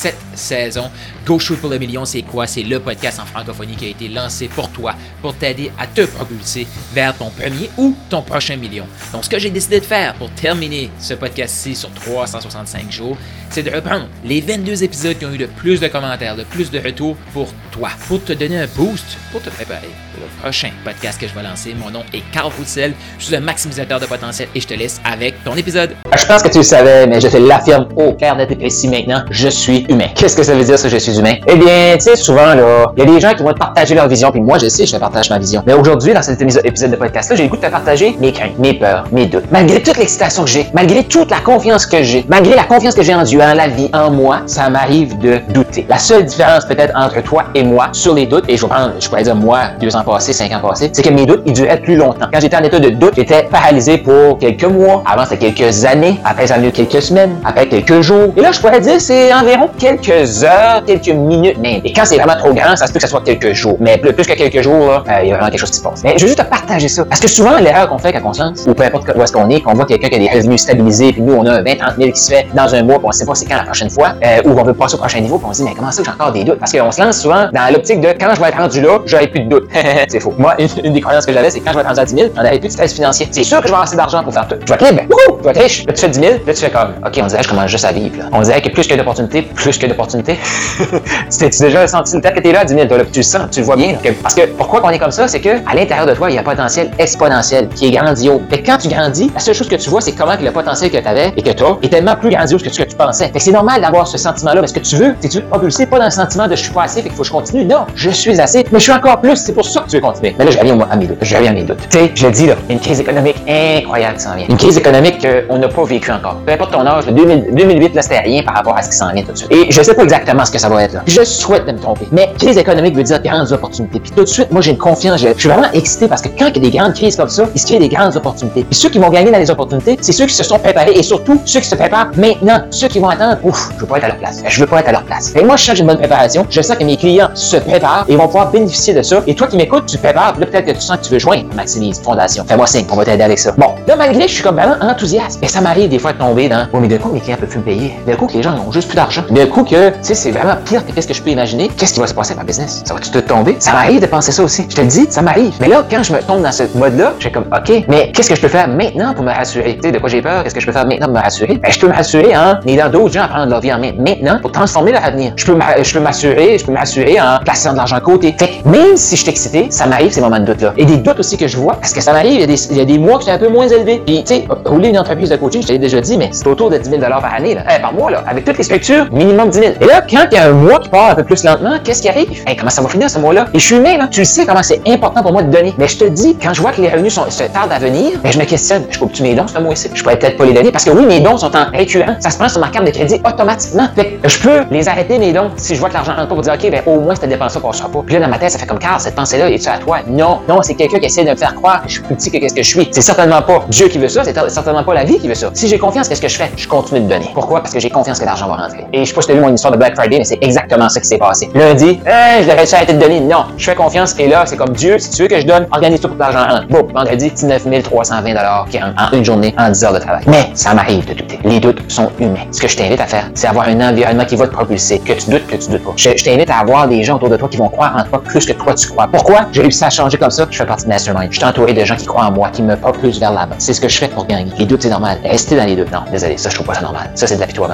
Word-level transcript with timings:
cette 0.00 0.16
saison. 0.34 0.90
Go 1.26 1.38
Shoot 1.38 1.60
pour 1.60 1.68
le 1.68 1.78
million, 1.78 2.06
c'est 2.06 2.22
quoi? 2.22 2.46
C'est 2.46 2.62
le 2.62 2.80
podcast 2.80 3.20
en 3.20 3.26
francophonie 3.26 3.76
qui 3.76 3.84
a 3.84 3.88
été 3.88 4.08
lancé 4.08 4.48
pour 4.48 4.70
toi, 4.70 4.94
pour 5.20 5.34
t'aider 5.34 5.70
à 5.78 5.86
te 5.86 6.06
propulser 6.06 6.66
vers 6.94 7.14
ton 7.14 7.28
premier 7.28 7.68
ou 7.76 7.94
ton 8.08 8.22
prochain 8.22 8.56
million. 8.56 8.86
Donc, 9.12 9.24
ce 9.24 9.30
que 9.30 9.38
j'ai 9.38 9.50
décidé 9.50 9.78
de 9.80 9.84
faire 9.84 10.14
pour 10.14 10.30
terminer 10.30 10.90
ce 10.98 11.12
podcast-ci 11.12 11.74
sur 11.74 11.92
365 11.92 12.90
jours, 12.90 13.18
c'est 13.50 13.62
de 13.62 13.70
reprendre 13.70 14.08
les 14.24 14.40
22 14.40 14.84
épisodes 14.84 15.18
qui 15.18 15.26
ont 15.26 15.32
eu 15.32 15.38
le 15.38 15.48
plus 15.48 15.80
de 15.80 15.88
commentaires, 15.88 16.34
le 16.34 16.44
plus 16.44 16.70
de 16.70 16.78
retours 16.78 17.16
pour 17.34 17.52
toi, 17.70 17.90
pour 18.08 18.24
te 18.24 18.32
donner 18.32 18.58
un 18.58 18.68
boost, 18.68 19.18
pour 19.32 19.42
te 19.42 19.50
préparer 19.50 19.90
le 20.20 20.42
prochain 20.42 20.70
podcast 20.84 21.20
que 21.20 21.26
je 21.26 21.34
vais 21.34 21.42
lancer. 21.42 21.74
Mon 21.78 21.90
nom 21.90 22.02
est 22.12 22.22
Carl 22.32 22.50
Roussel, 22.58 22.92
je 23.18 23.24
suis 23.24 23.36
un 23.36 23.40
maximisateur 23.40 23.98
de 23.98 24.06
potentiel 24.06 24.48
et 24.54 24.60
je 24.60 24.66
te 24.66 24.74
laisse 24.74 25.00
avec 25.04 25.42
ton 25.44 25.54
épisode. 25.56 25.90
Je 26.16 26.26
pense 26.26 26.42
que 26.42 26.48
tu 26.48 26.58
le 26.58 26.62
savais, 26.62 27.06
mais 27.06 27.20
je 27.20 27.28
te 27.28 27.36
l'affirme 27.36 27.88
au 27.96 28.12
clair, 28.12 28.36
net 28.36 28.50
et 28.50 28.56
précis 28.56 28.88
maintenant, 28.88 29.22
je 29.30 29.48
suis 29.48 29.86
humain. 29.88 30.08
Qu'est-ce 30.14 30.36
que 30.36 30.42
ça 30.42 30.54
veut 30.54 30.64
dire 30.64 30.80
que 30.80 30.88
je 30.88 30.96
suis 30.96 31.18
humain? 31.18 31.34
Eh 31.46 31.56
bien, 31.56 31.94
tu 31.94 32.02
sais, 32.02 32.16
souvent, 32.16 32.54
là, 32.54 32.92
il 32.96 33.04
y 33.04 33.06
a 33.08 33.10
des 33.10 33.20
gens 33.20 33.34
qui 33.34 33.42
vont 33.42 33.52
te 33.52 33.58
partager 33.58 33.94
leur 33.94 34.08
vision, 34.08 34.30
puis 34.30 34.40
moi, 34.40 34.58
je 34.58 34.68
sais, 34.68 34.86
je 34.86 34.92
te 34.92 35.00
partage 35.00 35.30
ma 35.30 35.38
vision. 35.38 35.62
Mais 35.66 35.72
aujourd'hui, 35.72 36.12
dans 36.12 36.22
cet 36.22 36.40
épisode 36.42 36.90
de 36.90 36.96
podcast-là, 36.96 37.36
j'ai 37.36 37.44
le 37.44 37.48
goût 37.48 37.56
de 37.56 37.62
te 37.62 37.70
partager 37.70 38.16
mes 38.20 38.32
craintes, 38.32 38.58
mes 38.58 38.74
peurs, 38.74 39.06
mes 39.12 39.26
doutes. 39.26 39.50
Malgré 39.50 39.82
toute 39.82 39.96
l'excitation 39.96 40.44
que 40.44 40.50
j'ai, 40.50 40.66
malgré 40.74 41.04
toute 41.04 41.30
la 41.30 41.40
confiance 41.40 41.86
que 41.86 42.02
j'ai, 42.02 42.24
malgré 42.28 42.54
la 42.54 42.64
confiance 42.64 42.94
que 42.94 43.02
j'ai 43.02 43.14
en 43.14 43.22
Dieu, 43.22 43.40
en 43.40 43.54
la 43.54 43.68
vie, 43.68 43.90
en 43.92 44.10
moi, 44.10 44.42
ça 44.46 44.68
m'arrive 44.68 45.18
de 45.18 45.40
douter. 45.48 45.86
La 45.88 45.98
seule 45.98 46.24
différence 46.24 46.64
peut-être 46.66 46.92
entre 46.96 47.22
toi 47.22 47.44
et 47.54 47.62
moi 47.62 47.88
sur 47.92 48.14
les 48.14 48.26
doutes, 48.26 48.44
et 48.48 48.56
je, 48.56 48.66
prendre, 48.66 48.92
je 49.00 49.08
pourrais 49.08 49.22
dire 49.22 49.36
moi, 49.36 49.70
deux 49.80 49.94
ans 49.96 50.02
passés, 50.10 50.32
cinq 50.32 50.52
ans 50.52 50.60
passés, 50.60 50.90
c'est 50.92 51.02
que 51.02 51.10
mes 51.10 51.26
doutes, 51.26 51.42
ils 51.46 51.52
duraient 51.52 51.80
plus 51.80 51.96
longtemps. 51.96 52.26
Quand 52.32 52.40
j'étais 52.40 52.56
en 52.56 52.62
état 52.62 52.78
de 52.78 52.90
doute, 52.90 53.14
j'étais 53.16 53.44
paralysé 53.44 53.98
pour 53.98 54.38
quelques 54.38 54.64
mois, 54.64 55.02
avant 55.06 55.24
c'était 55.24 55.52
quelques 55.52 55.84
années, 55.84 56.20
après 56.24 56.46
ça 56.46 56.54
a 56.54 56.60
eu 56.60 56.70
quelques 56.72 57.02
semaines, 57.02 57.36
après 57.44 57.66
quelques 57.68 58.00
jours. 58.00 58.32
Et 58.36 58.40
là, 58.40 58.50
je 58.52 58.60
pourrais 58.60 58.80
dire 58.80 59.00
c'est 59.00 59.32
environ 59.32 59.68
quelques 59.78 60.44
heures, 60.44 60.82
quelques 60.84 61.08
minutes, 61.08 61.58
mais 61.60 61.80
et 61.84 61.92
quand 61.92 62.04
c'est 62.04 62.16
vraiment 62.16 62.38
trop 62.38 62.52
grand, 62.52 62.74
ça 62.76 62.86
se 62.86 62.92
peut 62.92 62.98
que 62.98 63.04
ce 63.04 63.10
soit 63.10 63.22
quelques 63.24 63.52
jours. 63.52 63.76
Mais 63.80 63.98
plus, 63.98 64.12
que 64.12 64.34
quelques 64.34 64.62
jours, 64.62 65.04
euh, 65.08 65.22
il 65.22 65.28
y 65.28 65.32
a 65.32 65.36
vraiment 65.36 65.50
quelque 65.50 65.60
chose 65.60 65.70
qui 65.70 65.78
se 65.78 65.82
passe. 65.82 66.02
Mais 66.02 66.14
je 66.16 66.22
veux 66.22 66.28
juste 66.28 66.42
te 66.42 66.48
partager 66.48 66.88
ça. 66.88 67.04
Parce 67.04 67.20
que 67.20 67.28
souvent, 67.28 67.58
l'erreur 67.58 67.88
qu'on 67.88 67.98
fait 67.98 68.12
la 68.12 68.20
conscience, 68.20 68.64
ou 68.66 68.74
peu 68.74 68.82
importe 68.82 69.10
où 69.14 69.22
est-ce 69.22 69.32
qu'on 69.32 69.48
est, 69.48 69.60
qu'on 69.60 69.74
voit 69.74 69.86
quelqu'un 69.86 70.08
qui 70.08 70.16
a 70.16 70.18
des 70.18 70.28
revenus 70.28 70.60
stabilisés, 70.62 71.12
puis 71.12 71.22
nous, 71.22 71.34
on 71.34 71.46
a 71.46 71.62
20, 71.62 71.76
30 71.76 71.94
000 71.98 72.10
qui 72.10 72.20
se 72.20 72.32
fait 72.32 72.46
dans 72.54 72.74
un 72.74 72.82
mois, 72.82 72.98
puis 72.98 73.06
on 73.08 73.12
sait 73.12 73.24
pas 73.24 73.34
c'est 73.34 73.46
quand 73.46 73.56
la 73.56 73.64
prochaine 73.64 73.90
fois, 73.90 74.14
euh, 74.24 74.42
ou 74.44 74.58
on 74.58 74.64
veut 74.64 74.74
passer 74.74 74.94
au 74.96 74.98
prochain 74.98 75.20
niveau, 75.20 75.38
puis 75.38 75.46
on 75.48 75.52
se 75.52 75.62
dit, 75.62 75.68
mais 75.68 75.74
comment 75.74 75.90
ça, 75.90 76.02
j'ai 76.04 76.10
encore 76.10 76.32
des 76.32 76.44
doutes? 76.44 76.58
Parce 76.58 76.72
qu'on 76.72 76.90
se 76.90 77.00
lance 77.00 77.20
souvent 77.20 77.48
dans 77.52 77.72
l'optique 77.72 78.00
de 78.00 78.08
quand 78.08 78.34
je 78.34 78.40
vais 78.40 78.48
être 78.48 78.58
rendu 78.58 78.80
là, 78.80 78.98
j'aurai 79.06 79.28
plus 79.28 79.40
de 79.40 79.48
doutes. 79.48 79.68
c'est 80.08 80.20
faux. 80.20 80.34
Moi, 80.38 80.54
une, 80.58 80.92
des 80.92 81.00
croyances 81.00 81.26
que 81.26 81.32
j'avais, 81.32 81.50
c'est 81.50 81.60
quand 81.60 81.70
je 81.70 81.76
vais 81.76 81.80
être 81.80 81.88
rendu 81.88 82.00
à 82.00 82.04
10 82.04 82.14
000, 82.14 82.28
j'en 82.34 82.42
avais 82.42 82.58
plus 82.58 82.68
de 82.68 82.72
stress 82.72 82.92
financier. 82.92 83.28
C'est 83.30 83.44
sûr 83.44 83.58
que 83.58 83.64
je 83.64 83.68
vais 83.68 83.74
avoir 83.74 83.82
assez 83.82 83.96
d'argent 83.96 84.22
pour 84.22 84.32
faire 84.32 84.48
tout. 84.48 84.56
Je 84.60 84.66
vais 84.66 84.74
être 84.74 84.90
libre. 84.90 85.02
Je 85.38 85.44
vais 85.44 85.50
être 85.50 85.62
riche. 85.62 85.86
Là, 85.86 85.92
tu 85.92 86.00
fais 86.00 86.08
10 86.08 86.20
000, 86.20 86.32
là, 86.46 86.54
tu 86.54 86.60
fais 86.60 86.70
comme, 86.70 86.92
OK, 87.04 87.20
on 87.22 87.26
dirait 87.26 87.38
que 87.38 87.44
je 87.44 87.48
commence 87.48 87.70
juste 87.70 87.84
à 87.84 87.92
vivre. 87.92 88.18
Là. 88.18 88.24
On 88.32 88.42
dirait 88.42 88.60
que 88.60 88.70
plus 88.70 88.86
que 88.86 88.94
d'opportunités, 88.94 89.42
plus 89.42 89.78
que 89.78 89.86
d'opportunités. 89.86 90.38
tu 91.30 91.48
déjà 91.60 91.86
senti 91.86 92.16
le 92.16 92.22
temps 92.22 92.30
que 92.34 92.40
tu 92.40 92.48
es 92.48 92.52
là 92.52 92.60
à 92.60 92.64
10 92.64 92.74
000, 92.74 92.86
là, 92.88 93.04
tu 93.10 93.18
le 93.18 93.22
sens, 93.22 93.42
tu 93.50 93.60
le 93.60 93.66
vois 93.66 93.76
bien. 93.76 93.96
parce 94.22 94.34
que 94.34 94.46
pourquoi 94.46 94.80
on 94.84 94.90
est 94.90 94.98
comme 94.98 95.10
ça, 95.10 95.28
c'est 95.28 95.40
que 95.40 95.50
à 95.70 95.74
l'intérieur 95.74 96.06
de 96.06 96.14
toi, 96.14 96.30
il 96.30 96.34
y 96.34 96.38
a 96.38 96.40
un 96.40 96.44
potentiel 96.44 96.90
exponentiel 96.98 97.68
qui 97.68 97.86
est 97.86 97.90
grandiose. 97.90 98.40
Fait 98.50 98.62
quand 98.62 98.78
tu 98.78 98.88
grandis, 98.88 99.30
la 99.34 99.40
seule 99.40 99.54
chose 99.54 99.68
que 99.68 99.76
tu 99.76 99.90
vois, 99.90 100.00
c'est 100.00 100.12
comment 100.12 100.36
que 100.36 100.44
le 100.44 100.52
potentiel 100.52 100.90
que 100.90 100.98
tu 100.98 101.08
avais 101.08 101.32
et 101.36 101.42
que 101.42 101.50
tu 101.50 101.64
est 101.82 101.88
tellement 101.88 102.16
plus 102.16 102.30
grandiose 102.30 102.62
que 102.62 102.70
ce 102.70 102.82
que 102.82 102.88
tu 102.88 102.96
pensais. 102.96 103.30
C'est 103.36 103.52
normal 103.52 103.80
d'avoir 103.80 104.06
ce 104.06 104.18
sentiment-là. 104.18 104.60
Parce 104.60 104.72
que 104.72 104.80
tu 104.80 104.96
veux, 104.96 105.14
tu 105.20 105.40
veux 105.40 105.86
pas 105.86 105.98
dans 105.98 106.04
le 106.04 106.10
sentiment 106.10 106.46
de 106.46 106.54
je 106.54 106.62
suis 106.62 106.72
pas 106.72 106.84
assez, 106.84 107.02
fait 107.02 107.08
qu'il 107.08 107.16
faut 107.16 107.22
que 107.22 107.28
je 107.28 107.32
continue. 107.32 107.64
Non, 107.64 107.86
je 107.94 108.10
suis 108.10 108.40
assez, 108.40 108.64
mais 108.70 108.78
je 108.78 108.84
suis 108.84 108.92
encore 108.92 109.20
plus. 109.20 109.36
C'est 109.36 109.52
pour 109.52 109.66
ça 109.66 109.79
tu 109.88 109.96
veux 109.96 110.02
continuer. 110.02 110.34
Mais 110.38 110.44
là, 110.44 110.50
je 110.50 110.58
reviens 110.58 110.78
à 110.80 110.96
mes 110.96 111.06
doutes. 111.06 111.18
Je 111.22 111.36
reviens 111.36 111.50
à 111.50 111.54
mes 111.54 111.62
doutes. 111.62 111.78
Tu 111.90 111.98
sais, 111.98 112.10
je 112.14 112.26
le 112.26 112.32
dis 112.32 112.46
là, 112.46 112.54
une 112.68 112.80
crise 112.80 113.00
économique 113.00 113.36
incroyable 113.48 114.16
qui 114.16 114.22
s'en 114.22 114.34
vient. 114.34 114.46
Une 114.48 114.56
crise 114.56 114.76
économique 114.76 115.26
qu'on 115.48 115.58
n'a 115.58 115.68
pas 115.68 115.84
vécue 115.84 116.10
encore. 116.10 116.36
Peu 116.46 116.52
importe 116.52 116.72
ton 116.72 116.86
âge, 116.86 117.06
2008, 117.06 117.94
là, 117.94 118.02
c'était 118.02 118.20
rien 118.20 118.42
par 118.42 118.54
rapport 118.54 118.76
à 118.76 118.82
ce 118.82 118.90
qui 118.90 118.96
s'en 118.96 119.12
vient 119.12 119.22
tout 119.22 119.32
de 119.32 119.38
suite. 119.38 119.52
Et 119.52 119.70
je 119.70 119.82
sais 119.82 119.94
pas 119.94 120.02
exactement 120.02 120.44
ce 120.44 120.50
que 120.50 120.58
ça 120.58 120.68
va 120.68 120.84
être 120.84 120.94
là. 120.94 121.02
Je 121.06 121.22
souhaite 121.24 121.66
de 121.66 121.72
me 121.72 121.78
tromper. 121.78 122.06
Mais 122.12 122.30
crise 122.38 122.56
économique 122.56 122.94
veut 122.94 123.02
dire 123.02 123.22
grandes 123.22 123.52
opportunités. 123.52 124.00
Puis 124.00 124.12
tout 124.12 124.22
de 124.22 124.28
suite, 124.28 124.50
moi, 124.50 124.60
j'ai 124.60 124.72
une 124.72 124.78
confiance. 124.78 125.20
Je, 125.20 125.28
suis 125.38 125.48
vraiment 125.48 125.70
excité 125.72 126.08
parce 126.08 126.22
que 126.22 126.28
quand 126.28 126.48
il 126.48 126.62
y 126.62 126.66
a 126.66 126.70
des 126.70 126.76
grandes 126.76 126.94
crises 126.94 127.16
comme 127.16 127.28
ça, 127.28 127.44
il 127.54 127.60
se 127.60 127.66
crée 127.66 127.78
des 127.78 127.88
grandes 127.88 128.16
opportunités. 128.16 128.66
Et 128.70 128.74
ceux 128.74 128.88
qui 128.88 128.98
vont 128.98 129.10
gagner 129.10 129.30
dans 129.30 129.38
les 129.38 129.50
opportunités, 129.50 129.98
c'est 130.00 130.12
ceux 130.12 130.26
qui 130.26 130.34
se 130.34 130.44
sont 130.44 130.58
préparés 130.58 130.92
et 130.92 131.02
surtout 131.02 131.40
ceux 131.44 131.60
qui 131.60 131.68
se 131.68 131.74
préparent 131.74 132.10
maintenant. 132.16 132.62
Ceux 132.70 132.88
qui 132.88 132.98
vont 132.98 133.08
attendre, 133.08 133.38
ouf, 133.42 133.70
je 133.74 133.80
veux 133.80 133.86
pas 133.86 133.98
être 133.98 134.04
à 134.04 134.08
leur 134.08 134.18
place. 134.18 134.42
Je 134.46 134.60
veux 134.60 134.66
pas 134.66 134.80
être 134.80 134.88
à 134.88 134.92
leur 134.92 135.04
place. 135.04 135.32
Et 135.36 135.42
moi, 135.42 135.56
je 135.56 135.70
j'ai 135.74 135.80
une 135.80 135.86
bonne 135.86 135.98
préparation. 135.98 136.46
Je 136.50 136.60
sens 136.62 136.76
que 136.76 136.84
mes 136.84 136.96
clients 136.96 137.30
se 137.34 137.56
préparent 137.56 138.04
et 138.08 138.16
vont 138.16 138.26
pouvoir 138.26 138.50
bénéficier 138.50 138.94
de 138.94 139.02
ça. 139.02 139.22
Et 139.26 139.34
toi 139.34 139.46
qui 139.46 139.56
m'écoutes, 139.56 139.69
tu 139.78 139.98
prépares. 139.98 140.38
Là, 140.38 140.46
peut-être 140.46 140.66
que 140.66 140.72
tu 140.72 140.80
sens 140.80 140.98
que 140.98 141.04
tu 141.04 141.12
veux 141.12 141.18
joindre 141.18 141.44
Maximise 141.54 142.00
Fondation. 142.00 142.44
Fais-moi 142.46 142.66
signe, 142.66 142.86
on 142.90 142.96
va 142.96 143.04
t'aider 143.04 143.22
avec 143.22 143.38
ça. 143.38 143.52
Bon, 143.52 143.74
là, 143.86 143.96
malgré 143.96 144.26
je 144.26 144.34
suis 144.34 144.42
comme 144.42 144.56
vraiment 144.56 144.76
enthousiaste, 144.80 145.38
mais 145.40 145.48
ça 145.48 145.60
m'arrive 145.60 145.88
des 145.88 145.98
fois 145.98 146.12
de 146.12 146.18
tomber 146.18 146.48
dans, 146.48 146.66
oh, 146.72 146.78
mais 146.80 146.88
d'un 146.88 146.98
coup, 146.98 147.10
mes 147.10 147.20
clients 147.20 147.36
peuvent 147.38 147.48
plus 147.48 147.58
me 147.58 147.64
payer? 147.64 147.94
D'un 148.06 148.16
coup, 148.16 148.26
que 148.26 148.32
les 148.32 148.42
gens 148.42 148.52
n'ont 148.52 148.72
juste 148.72 148.88
plus 148.88 148.96
d'argent? 148.96 149.22
D'un 149.30 149.46
coup, 149.46 149.64
que, 149.64 149.90
tu 149.90 149.96
sais, 150.02 150.14
c'est 150.14 150.30
vraiment 150.30 150.56
pire 150.64 150.84
que 150.84 150.92
qu'est-ce 150.92 151.06
que 151.06 151.14
je 151.14 151.22
peux 151.22 151.30
imaginer? 151.30 151.68
Qu'est-ce 151.76 151.94
qui 151.94 152.00
va 152.00 152.06
se 152.06 152.14
passer 152.14 152.32
avec 152.32 152.42
ma 152.42 152.46
business? 152.46 152.82
Ça 152.84 152.94
va-tu 152.94 153.10
te 153.10 153.18
tomber? 153.18 153.56
Ça 153.58 153.72
m'arrive 153.72 154.00
de 154.00 154.06
penser 154.06 154.32
ça 154.32 154.42
aussi. 154.42 154.66
Je 154.68 154.74
te 154.74 154.80
le 154.80 154.86
dis, 154.86 155.06
ça 155.10 155.22
m'arrive. 155.22 155.54
Mais 155.60 155.68
là, 155.68 155.84
quand 155.88 156.02
je 156.02 156.12
me 156.12 156.20
tombe 156.20 156.42
dans 156.42 156.52
ce 156.52 156.64
mode-là, 156.74 157.12
je 157.18 157.24
suis 157.24 157.32
comme, 157.32 157.46
OK, 157.52 157.84
mais 157.88 158.10
qu'est-ce 158.12 158.30
que 158.30 158.36
je 158.36 158.40
peux 158.40 158.48
faire 158.48 158.68
maintenant 158.68 159.14
pour 159.14 159.24
me 159.24 159.32
rassurer? 159.32 159.76
Tu 159.76 159.88
sais, 159.88 159.92
de 159.92 159.98
quoi 159.98 160.08
j'ai 160.08 160.22
peur? 160.22 160.42
Qu'est-ce 160.42 160.54
que 160.54 160.60
je 160.60 160.66
peux 160.66 160.72
faire 160.72 160.86
maintenant 160.86 161.06
pour 161.06 161.16
me 161.16 161.22
rassurer? 161.22 161.58
Ben, 161.62 161.70
je 161.70 161.78
peux 161.78 161.88
me 161.88 161.94
rassurer 161.94 162.36
en 162.36 162.60
aidant 162.66 162.88
d'autres 162.88 163.14
gens 163.14 163.22
à 163.22 163.28
prendre 163.28 163.50
leur 163.50 163.60
vie 163.60 163.72
en 163.72 163.78
main 163.78 163.92
maintenant 163.98 164.38
pour 164.40 164.52
transformer 164.52 164.92
leur 164.92 165.04
avenir. 165.04 165.32
Je 165.36 165.44
peux 165.44 166.00
m'assurer, 166.00 166.58
je 166.58 166.64
peux 166.64 166.72
m'assurer 166.72 167.20
en 167.20 167.38
plaçant 167.44 167.72
de 167.72 167.76
l'argent 167.76 167.96
à 167.96 168.00
côté. 168.00 168.34
Fait 168.38 168.50
même 168.64 168.96
si 168.96 169.16
je 169.16 169.22
suis 169.22 169.30
ça 169.70 169.86
m'arrive 169.86 170.12
ces 170.12 170.20
moments 170.20 170.38
de 170.38 170.44
doute-là. 170.44 170.72
Et 170.76 170.84
des 170.84 170.96
doutes 170.98 171.18
aussi 171.18 171.36
que 171.36 171.46
je 171.46 171.56
vois, 171.56 171.74
parce 171.74 171.92
que 171.92 172.00
ça 172.00 172.12
m'arrive, 172.12 172.40
il 172.40 172.76
y 172.76 172.80
a 172.80 172.84
des, 172.84 172.98
mois 172.98 173.18
qui 173.18 173.26
sont 173.26 173.32
un 173.32 173.38
peu 173.38 173.48
moins 173.48 173.68
élevés. 173.68 174.02
Puis, 174.04 174.22
tu 174.24 174.34
sais, 174.34 174.44
rouler 174.64 174.88
une 174.88 174.98
entreprise 174.98 175.30
de 175.30 175.36
coaching, 175.36 175.62
je 175.62 175.66
t'avais 175.68 175.78
déjà 175.78 176.00
dit, 176.00 176.16
mais 176.16 176.28
c'est 176.32 176.46
autour 176.46 176.70
de 176.70 176.78
10 176.78 176.90
000 176.90 177.00
par 177.00 177.34
année, 177.34 177.54
là. 177.54 177.62
Eh, 177.74 177.80
par 177.80 177.92
mois, 177.92 178.10
là. 178.10 178.24
Avec 178.26 178.44
toutes 178.44 178.58
les 178.58 178.64
structures, 178.64 179.06
minimum 179.12 179.50
10 179.50 179.58
000. 179.58 179.72
Et 179.80 179.84
là, 179.86 180.02
quand 180.08 180.24
il 180.30 180.34
y 180.34 180.38
a 180.38 180.48
un 180.48 180.52
mois 180.52 180.78
qui 180.80 180.88
part 180.88 181.10
un 181.10 181.14
peu 181.14 181.24
plus 181.24 181.44
lentement, 181.44 181.78
qu'est-ce 181.82 182.02
qui 182.02 182.08
arrive? 182.08 182.28
Eh, 182.48 182.56
comment 182.56 182.70
ça 182.70 182.82
va 182.82 182.88
finir 182.88 183.10
ce 183.10 183.18
mois-là? 183.18 183.46
Et 183.54 183.58
je 183.58 183.66
suis 183.66 183.76
humain, 183.76 183.96
là. 183.96 184.08
Tu 184.10 184.24
sais 184.24 184.46
comment 184.46 184.62
c'est 184.62 184.80
important 184.86 185.22
pour 185.22 185.32
moi 185.32 185.42
de 185.42 185.50
donner. 185.50 185.74
Mais 185.78 185.88
je 185.88 185.98
te 185.98 186.04
dis, 186.04 186.36
quand 186.40 186.52
je 186.52 186.60
vois 186.60 186.72
que 186.72 186.80
les 186.80 186.88
revenus 186.88 187.14
sont, 187.14 187.30
se 187.30 187.44
tardent 187.44 187.72
à 187.72 187.78
venir, 187.78 188.18
ben, 188.22 188.32
je 188.32 188.38
me 188.38 188.44
questionne. 188.44 188.84
Je 188.90 188.98
coupe-tu 188.98 189.22
mes 189.22 189.34
dons 189.34 189.46
ce 189.46 189.58
mois-ci? 189.58 189.90
Je 189.94 190.02
pourrais 190.02 190.18
peut-être 190.18 190.36
pas 190.36 190.44
les 190.44 190.52
donner 190.52 190.70
parce 190.70 190.84
que 190.84 190.90
oui, 190.90 191.04
mes 191.06 191.20
dons 191.20 191.36
sont 191.36 191.54
en 191.56 191.70
récurrent. 191.72 192.16
Ça 192.20 192.30
se 192.30 192.38
prend 192.38 192.48
sur 192.48 192.60
ma 192.60 192.68
carte 192.68 192.86
de 192.86 192.90
crédit 192.90 193.20
automatiquement. 193.24 193.88
Fait 193.94 194.18
que 194.22 194.28
je 194.28 194.38
peux 194.38 194.64
les 194.70 194.88
arrêter, 194.88 195.18
mes 195.18 195.32
dons, 195.32 195.50
si 195.56 195.74
je 195.74 195.80
vois 195.80 195.88
que 195.88 195.94
l'argent 195.94 196.12
rentre 196.14 196.28
pas 196.28 196.34
pour 196.34 196.42
dire, 196.42 196.54
OK, 196.54 196.70
ben, 196.70 196.82
au 196.86 197.00
moins, 197.00 197.14
cette 197.14 197.28
dépense-là 197.28 197.60
passera 197.60 197.88
pas. 197.88 198.02
Puis 198.04 198.14
là, 198.14 198.20
dans 198.20 198.28
ma 198.28 198.38
tête, 198.38 198.50
ça 198.50 198.58
fait 198.58 198.66
comme, 198.66 198.78
car 198.78 199.00
cette 199.00 199.14
pensée-là, 199.14 199.49
toi? 199.58 199.98
Non. 200.06 200.40
Non, 200.48 200.62
c'est 200.62 200.74
quelqu'un 200.74 200.98
qui 200.98 201.06
essaie 201.06 201.24
de 201.24 201.30
me 201.30 201.36
faire 201.36 201.54
croire 201.54 201.82
que 201.82 201.88
je 201.88 201.94
suis 201.94 202.02
plus 202.02 202.14
petit 202.14 202.30
que 202.30 202.38
qu'est-ce 202.38 202.54
que 202.54 202.62
je 202.62 202.68
suis. 202.68 202.88
C'est 202.90 203.00
certainement 203.00 203.42
pas 203.42 203.64
Dieu 203.68 203.88
qui 203.88 203.98
veut 203.98 204.08
ça, 204.08 204.24
c'est 204.24 204.34
certainement 204.50 204.84
pas 204.84 204.94
la 204.94 205.04
vie 205.04 205.18
qui 205.18 205.28
veut 205.28 205.34
ça. 205.34 205.50
Si 205.54 205.68
j'ai 205.68 205.78
confiance, 205.78 206.08
qu'est-ce 206.08 206.20
que 206.20 206.28
je 206.28 206.36
fais? 206.36 206.50
Je 206.56 206.68
continue 206.68 207.00
de 207.00 207.08
donner. 207.08 207.30
Pourquoi? 207.34 207.60
Parce 207.60 207.72
que 207.72 207.80
j'ai 207.80 207.90
confiance 207.90 208.18
que 208.18 208.24
l'argent 208.24 208.48
va 208.48 208.56
rentrer. 208.56 208.86
Et 208.92 209.04
je 209.04 209.08
sais 209.08 209.14
pas 209.14 209.22
si 209.22 209.28
tu 209.28 209.32
as 209.32 209.36
vu 209.36 209.42
mon 209.42 209.54
histoire 209.54 209.72
de 209.72 209.78
Black 209.78 209.94
Friday, 209.94 210.18
mais 210.18 210.24
c'est 210.24 210.38
exactement 210.40 210.88
ça 210.88 211.00
qui 211.00 211.06
s'est 211.08 211.18
passé. 211.18 211.50
Lundi, 211.54 212.00
hein, 212.06 212.42
je 212.42 212.48
devrais 212.48 212.74
arrêter 212.74 212.92
de 212.92 212.98
donner? 212.98 213.20
Non. 213.20 213.44
Je 213.56 213.64
fais 213.64 213.74
confiance 213.74 214.14
et 214.18 214.28
là, 214.28 214.44
c'est 214.46 214.56
comme 214.56 214.70
Dieu, 214.72 214.98
si 214.98 215.10
tu 215.10 215.22
veux 215.22 215.28
que 215.28 215.40
je 215.40 215.46
donne, 215.46 215.66
organise 215.72 216.00
tout 216.00 216.08
pour 216.08 216.16
que 216.16 216.22
l'argent 216.22 216.46
rentre. 216.48 216.66
Bon, 216.68 216.86
vendredi, 216.92 217.30
19 217.30 217.82
320 217.82 218.66
qui 218.70 218.78
en 218.78 218.92
une 219.12 219.24
journée, 219.24 219.54
en 219.58 219.70
10 219.70 219.84
heures 219.84 219.92
de 219.92 219.98
travail. 219.98 220.22
Mais 220.26 220.50
ça 220.54 220.74
m'arrive 220.74 221.06
de 221.06 221.14
douter. 221.14 221.38
Les 221.44 221.60
doutes 221.60 221.82
sont 221.90 222.10
humains. 222.18 222.46
Ce 222.50 222.60
que 222.60 222.68
je 222.68 222.76
t'invite 222.76 223.00
à 223.00 223.06
faire, 223.06 223.30
c'est 223.34 223.48
avoir 223.48 223.68
un 223.68 223.80
environnement 223.80 224.24
qui 224.24 224.36
va 224.36 224.46
te 224.46 224.52
propulser. 224.52 224.98
Que 224.98 225.12
tu 225.12 225.30
doutes, 225.30 225.46
que 225.46 225.56
tu 225.56 225.70
doutes 225.70 225.84
pas. 225.84 225.92
Je, 225.96 226.10
t'invite 226.24 226.50
à 226.50 226.58
avoir 226.58 226.88
des 226.88 227.02
gens 227.02 227.16
autour 227.16 227.30
de 227.30 227.36
toi 227.36 227.48
qui 227.48 227.56
vont 227.56 227.68
croire 227.68 227.96
en 227.96 228.04
toi 228.04 228.22
plus 228.22 228.44
que 228.46 228.52
toi 228.52 228.74
tu 228.74 228.88
crois. 228.88 229.08
Pourquoi? 229.10 229.39
J'ai 229.52 229.62
réussi 229.62 229.84
à 229.84 229.90
changer 229.90 230.18
comme 230.18 230.30
ça. 230.30 230.46
Je 230.50 230.56
fais 230.56 230.66
partie 230.66 230.84
de 230.84 230.88
Mastermind. 230.88 231.30
Je 231.30 231.36
suis 231.38 231.44
entouré 231.44 231.72
de 231.72 231.84
gens 231.84 231.96
qui 231.96 232.06
croient 232.06 232.26
en 232.26 232.32
moi, 232.32 232.50
qui 232.50 232.62
me 232.62 232.76
propulsent 232.76 233.18
vers 233.18 233.32
l'avant. 233.32 233.54
C'est 233.58 233.74
ce 233.74 233.80
que 233.80 233.88
je 233.88 233.98
fais 233.98 234.08
pour 234.08 234.26
gagner. 234.26 234.52
Les 234.58 234.66
doutes, 234.66 234.82
c'est 234.82 234.90
normal. 234.90 235.18
Rester 235.24 235.56
dans 235.56 235.64
les 235.64 235.76
doutes. 235.76 235.90
Non, 235.92 236.02
désolé, 236.10 236.36
ça, 236.36 236.50
je 236.50 236.54
trouve 236.54 236.66
pas 236.66 236.74
ça 236.74 236.82
normal. 236.82 237.10
Ça, 237.14 237.26
c'est 237.26 237.36
de 237.36 237.40
la 237.40 237.46
victoire 237.46 237.70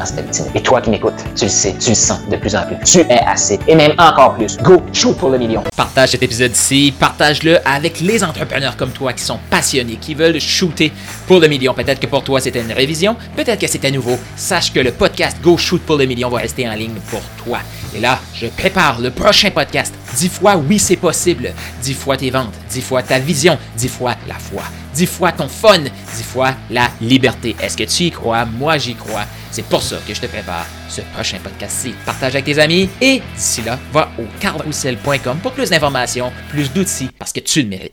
Et 0.55 0.63
toi 0.63 0.81
qui 0.81 0.91
m'écoutes, 0.91 1.15
tu 1.35 1.45
le 1.45 1.51
sais, 1.51 1.75
tu 1.79 1.91
le 1.91 1.95
sens 1.95 2.21
de 2.29 2.37
plus 2.37 2.55
en 2.55 2.63
plus. 2.63 2.77
Tu 2.85 3.01
es 3.01 3.21
assez. 3.27 3.59
Et 3.67 3.75
même 3.75 3.93
encore 3.99 4.35
plus. 4.35 4.57
Go, 4.59 4.83
shoot 4.93 5.17
pour 5.17 5.31
le 5.31 5.39
million. 5.39 5.63
Partage 5.77 6.11
cet 6.11 6.23
épisode-ci. 6.23 6.95
Partage-le 6.99 7.59
avec 7.67 8.01
les 8.01 8.23
entrepreneurs 8.23 8.77
comme 8.77 8.91
toi 8.91 9.13
qui 9.13 9.25
sont 9.25 9.39
passionnés, 9.51 9.97
qui 10.01 10.15
veulent 10.15 10.41
shooter 10.41 10.93
pour 11.27 11.41
le 11.41 11.49
million. 11.49 11.75
Peut-être 11.75 12.01
que 12.01 12.07
pour 12.07 12.23
toi, 12.23 12.41
c'était 12.41 12.61
une 12.61 12.73
révision. 12.73 13.17
Peut-être 13.37 13.61
que 13.61 13.67
c'était 13.67 13.91
nouveau. 13.91 14.19
Sache 14.37 14.73
que 14.73 14.81
le 14.81 14.93
podcast 14.93 15.39
Go 15.43 15.57
Shoot 15.57 15.83
pour 15.83 15.97
le 15.97 16.07
million 16.07 16.29
va 16.29 16.39
rester 16.39 16.69
en 16.69 16.75
ligne 16.75 16.95
pour 17.11 17.23
toi. 17.45 17.59
Et 17.95 18.01
là, 18.01 18.19
je 18.35 18.47
prépare 18.47 19.01
le 19.01 19.11
prochain 19.11 19.51
podcast. 19.51 19.95
Dix 20.17 20.31
fois 20.31 20.57
oui, 20.57 20.79
c'est 20.79 20.97
possible. 20.97 21.53
Dix 21.83 21.93
fois 21.93 22.17
tes 22.17 22.31
ventes. 22.31 22.55
Dix 22.71 22.81
fois 22.81 23.03
ta 23.03 23.19
vision. 23.19 23.59
Dix 23.77 23.89
fois 23.89 24.15
la 24.27 24.35
foi. 24.35 24.63
Dix 24.95 25.07
fois 25.07 25.31
ton 25.31 25.47
fun. 25.47 25.81
Dix 26.17 26.23
fois 26.23 26.55
la 26.71 26.91
liberté. 27.03 27.55
Est-ce 27.63 27.77
que 27.77 27.85
tu 27.85 28.05
y 28.05 28.11
crois? 28.11 28.47
Moi, 28.47 28.79
j'y 28.79 28.95
crois. 28.95 29.27
C'est 29.51 29.65
pour 29.67 29.83
ça 29.83 29.97
que 30.07 30.15
je 30.15 30.21
te 30.21 30.27
prépare 30.27 30.67
ce 30.89 31.03
prochain 31.15 31.39
podcast-ci. 31.43 31.95
Partage 32.07 32.35
avec 32.35 32.47
tes 32.47 32.59
amis 32.59 32.89
et 33.01 33.21
d'ici 33.37 33.63
là, 33.63 33.79
va 33.93 34.11
au 34.19 34.25
carlroussel.com 34.41 35.39
pour 35.43 35.53
plus 35.53 35.69
d'informations, 35.69 36.33
plus 36.49 36.73
d'outils 36.73 37.11
parce 37.19 37.33
que 37.33 37.41
tu 37.41 37.63
le 37.63 37.69
mérites. 37.69 37.85